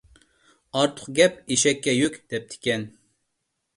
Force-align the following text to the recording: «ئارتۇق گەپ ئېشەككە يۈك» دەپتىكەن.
«ئارتۇق 0.77 1.11
گەپ 1.19 1.37
ئېشەككە 1.55 1.95
يۈك» 1.99 2.17
دەپتىكەن. 2.35 2.89